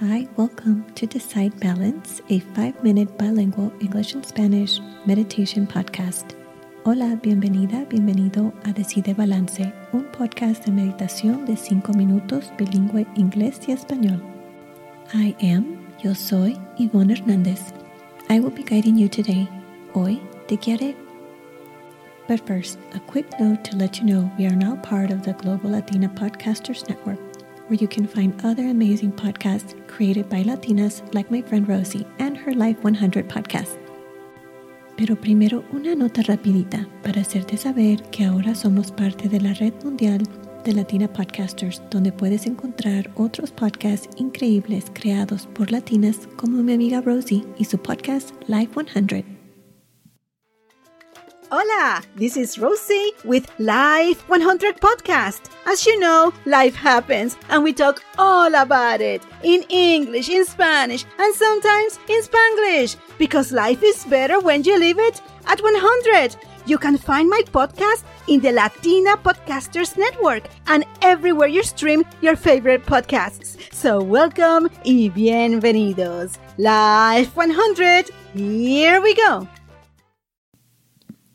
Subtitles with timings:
[0.00, 6.36] Hi, welcome to Decide Balance, a five minute bilingual English and Spanish meditation podcast.
[6.84, 13.58] Hola, bienvenida, bienvenido a Decide Balance, un podcast de meditación de cinco minutos bilingüe inglés
[13.66, 14.22] y español.
[15.12, 17.72] I am, yo soy Yvonne Hernández.
[18.30, 19.48] I will be guiding you today.
[19.94, 20.94] Hoy te.
[22.28, 25.32] But first, a quick note to let you know we are now part of the
[25.32, 27.27] Global Latina Podcasters Network
[27.68, 32.36] where you can find other amazing podcasts created by Latinas like my friend Rosie and
[32.36, 33.78] her Life 100 podcast.
[34.96, 39.72] Pero primero una nota rapidita para hacerte saber que ahora somos parte de la red
[39.84, 40.22] mundial
[40.64, 47.00] de Latina Podcasters, donde puedes encontrar otros podcasts increíbles creados por latinas como mi amiga
[47.00, 49.37] Rosie y su podcast Life 100.
[51.50, 55.48] Hola, this is Rosie with Life 100 Podcast.
[55.64, 61.06] As you know, life happens and we talk all about it in English, in Spanish,
[61.18, 66.36] and sometimes in Spanglish because life is better when you live it at 100.
[66.66, 72.36] You can find my podcast in the Latina Podcasters Network and everywhere you stream your
[72.36, 73.56] favorite podcasts.
[73.72, 76.36] So welcome y bienvenidos.
[76.58, 79.48] Life 100, here we go.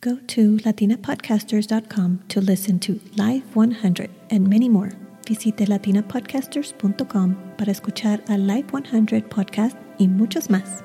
[0.00, 4.92] Go to latinapodcasters.com to listen to Live 100 and many more.
[5.26, 10.84] Visite latinapodcasters.com para escuchar a Live 100 podcast y muchos más.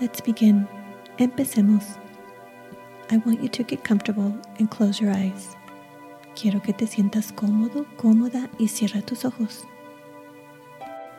[0.00, 0.66] Let's begin.
[1.18, 1.96] Empecemos.
[3.12, 5.54] I want you to get comfortable and close your eyes.
[6.34, 9.64] Quiero que te sientas cómodo, cómoda y cierra tus ojos.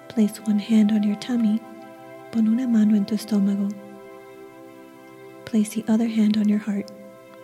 [0.10, 1.62] Place one hand on your tummy.
[2.34, 3.70] Pon una mano en tu estómago
[5.50, 6.92] Place the other hand on your heart.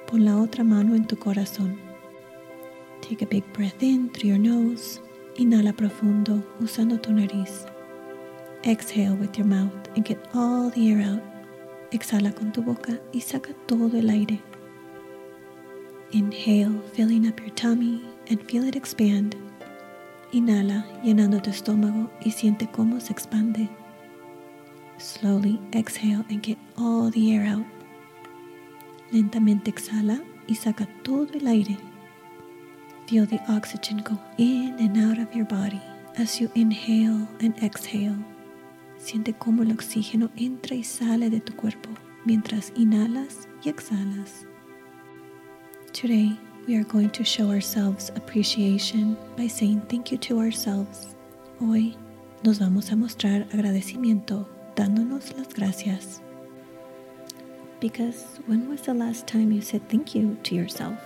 [0.06, 1.80] Pon la otra mano en tu corazón.
[3.02, 5.00] Take a big breath in through your nose.
[5.40, 7.66] Inhala profundo usando tu nariz.
[8.64, 11.24] Exhale with your mouth and get all the air out.
[11.92, 14.40] Exhala con tu boca y saca todo el aire.
[16.12, 19.36] Inhale, filling up your tummy and feel it expand.
[20.32, 23.68] Inhala, llenando tu estómago y siente cómo se expande.
[25.00, 27.75] Slowly exhale and get all the air out.
[29.16, 31.78] Lentamente exhala y saca todo el aire.
[33.08, 35.82] Feel the oxygen go in and out of your body
[36.18, 38.18] as you inhale and exhale.
[38.98, 41.92] Siente cómo el oxígeno entra y sale de tu cuerpo
[42.26, 44.46] mientras inhalas y exhalas.
[45.94, 46.38] Today,
[46.68, 51.16] we are going to show ourselves appreciation by saying thank you to ourselves.
[51.62, 51.96] Hoy
[52.44, 54.46] nos vamos a mostrar agradecimiento
[54.76, 56.25] dándonos las gracias.
[57.86, 60.98] Because when was the last time you said thank you to yourself?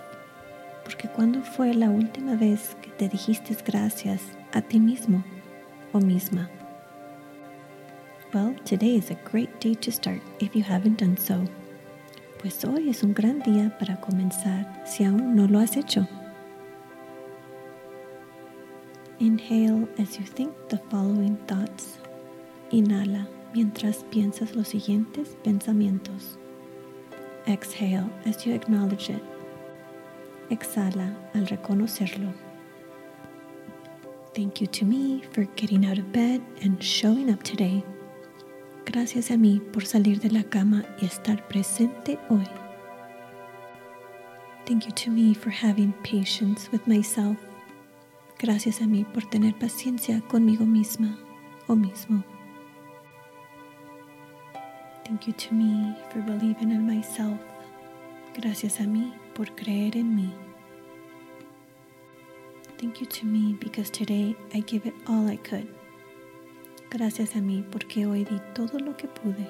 [0.86, 4.22] Porque cuando fue la última vez que te dijiste gracias
[4.54, 5.22] a ti mismo
[5.92, 6.50] o misma?
[8.34, 11.44] Well, today is a great day to start if you haven't done so.
[12.42, 16.08] Pues hoy es un gran día para comenzar si aún no lo has hecho.
[19.20, 22.00] Inhale as you think the following thoughts.
[22.72, 26.40] Inhala mientras piensas los siguientes pensamientos.
[27.48, 29.24] Exhale as you acknowledge it.
[30.50, 32.34] Exhala al reconocerlo.
[34.36, 37.84] Thank you to me for getting out of bed and showing up today.
[38.86, 42.48] Gracias a mí por salir de la cama y estar presente hoy.
[44.66, 47.38] Thank you to me for having patience with myself.
[48.40, 51.18] Gracias a mí por tener paciencia conmigo misma
[51.68, 52.24] o mismo.
[55.10, 57.40] Thank you to me for believing in myself.
[58.36, 60.32] Gracias a mí por creer en mí.
[62.78, 65.68] Thank you to me because today I give it all I could.
[66.92, 69.50] Gracias a mí porque hoy di todo lo que pude.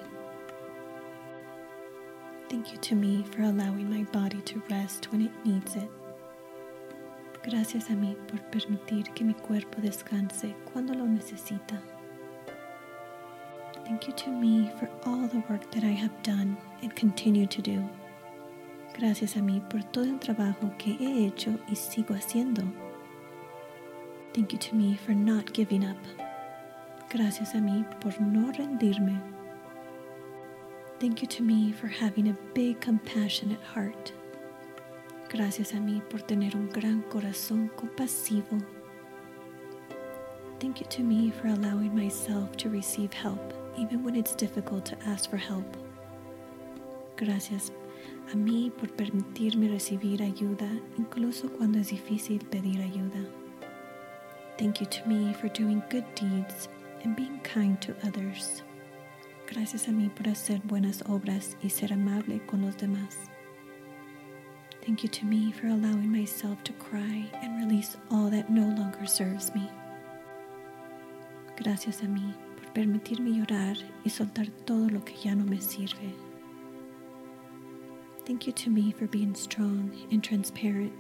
[2.48, 5.92] Thank you to me for allowing my body to rest when it needs it.
[7.44, 11.84] Gracias a mí por permitir que mi cuerpo descanse cuando lo necesita.
[13.90, 17.60] Thank you to me for all the work that I have done and continue to
[17.60, 17.84] do.
[18.94, 22.62] Gracias a mí por todo el trabajo que he hecho y sigo haciendo.
[24.32, 25.98] Thank you to me for not giving up.
[27.10, 29.20] Gracias a mí por no rendirme.
[31.00, 34.12] Thank you to me for having a big compassionate heart.
[35.30, 38.64] Gracias a mí por tener un gran corazón compasivo.
[40.60, 44.98] Thank you to me for allowing myself to receive help even when it's difficult to
[45.08, 45.66] ask for help.
[47.16, 47.72] Gracias
[48.32, 53.20] a mí por permitirme recibir ayuda incluso cuando es difícil pedir ayuda.
[54.58, 56.68] Thank you to me for doing good deeds
[57.04, 58.64] and being kind to others.
[59.48, 63.16] Gracias a mí por hacer buenas obras y ser amable con los demás.
[64.86, 69.08] Thank you to me for allowing myself to cry and release all that no longer
[69.08, 69.70] serves me.
[71.58, 72.34] Gracias a mí
[72.74, 76.14] permitirme llorar y soltar todo lo que ya no me sirve.
[78.26, 80.94] Thank you to me for being strong and transparent.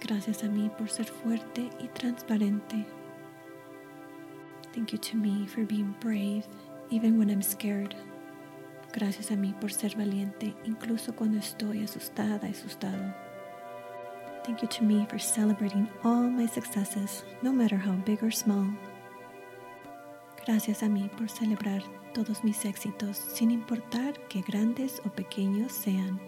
[0.00, 2.86] Gracias a mí por ser fuerte y transparente.
[4.72, 6.46] Thank you to me for being brave
[6.90, 7.94] even when I'm scared.
[8.92, 13.14] Gracias a mí por ser valiente incluso cuando estoy asustada, asustado.
[14.44, 18.68] Thank you to me for celebrating all my successes, no matter how big or small.
[20.46, 21.82] Gracias a mí por celebrar
[22.14, 26.20] todos mis éxitos sin importar que grandes o pequeños sean.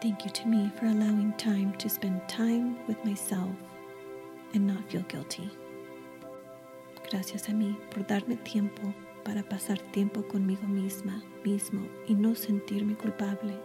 [0.00, 3.54] Thank you to me for allowing time to spend time with myself
[4.54, 5.50] and not feel guilty.
[7.10, 8.94] Gracias a mí por darme tiempo
[9.24, 13.58] para pasar tiempo conmigo misma, mismo y no sentirme culpable.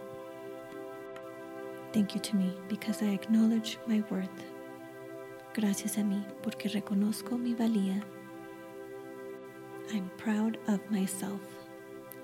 [1.94, 4.44] Thank you to me because I acknowledge my worth.
[5.54, 8.04] Gracias a mí porque reconozco mi valía
[9.92, 11.40] I'm proud of myself.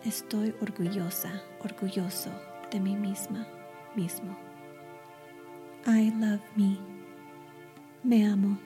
[0.05, 2.31] Estoy orgullosa, orgulloso
[2.71, 3.47] de mí misma,
[3.97, 4.37] mismo.
[5.87, 6.79] I love me.
[8.03, 8.59] Me amo.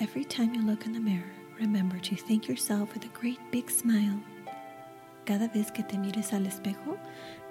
[0.00, 1.30] Every time you look in the mirror,
[1.60, 4.20] remember to thank yourself with a great big smile.
[5.24, 6.98] Cada vez que te mires al espejo,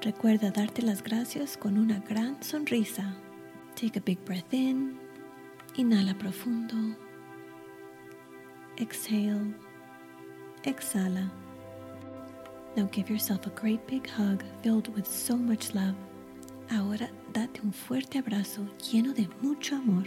[0.02, 3.16] recuerda darte las gracias con una gran sonrisa.
[3.76, 5.00] Take a big breath in.
[5.76, 6.96] Inhala profundo.
[8.78, 9.54] Exhale.
[10.64, 11.30] Exhala.
[12.76, 15.96] Now give yourself a great big hug filled with so much love.
[16.72, 20.06] Ahora date un fuerte abrazo lleno de mucho amor.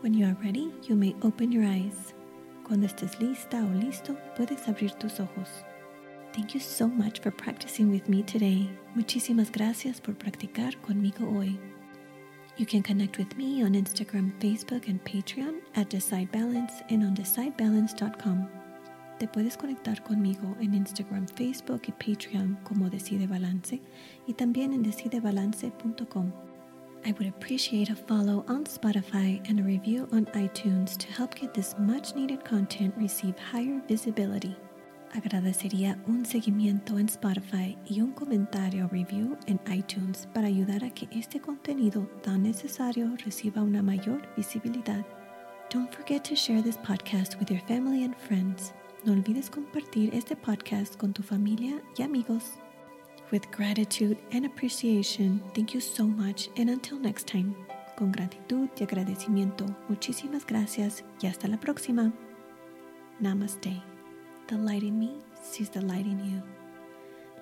[0.00, 2.14] When you are ready, you may open your eyes.
[2.64, 5.48] Cuando estés lista o listo, puedes abrir tus ojos.
[6.32, 8.68] Thank you so much for practicing with me today.
[8.94, 11.58] Muchísimas gracias por practicar conmigo hoy.
[12.58, 17.14] You can connect with me on Instagram, Facebook, and Patreon at Decide Balance and on
[17.14, 18.48] decidebalance.com.
[19.18, 23.80] Te puedes conectar conmigo en Instagram, Facebook y Patreon como Decide Balance
[24.28, 26.32] y también en decidebalance.com.
[27.04, 31.52] I would appreciate a follow on Spotify and a review on iTunes to help get
[31.52, 34.56] this much needed content receive higher visibility.
[35.14, 41.08] Agradecería un seguimiento en Spotify y un comentario review en iTunes para ayudar a que
[41.10, 45.04] este contenido tan necesario reciba una mayor visibilidad.
[45.70, 48.72] Don't forget to share this podcast with your family and friends.
[49.04, 52.54] No olvides compartir este podcast con tu familia y amigos.
[53.30, 57.54] With gratitude and appreciation, thank you so much and until next time.
[57.96, 62.12] Con gratitud y agradecimiento, muchísimas gracias y hasta la próxima.
[63.20, 63.80] Namaste.
[64.48, 65.12] The light in me
[65.42, 66.42] sees the light in you.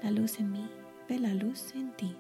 [0.03, 0.69] La luz en mí
[1.09, 2.15] ve la luz en ti.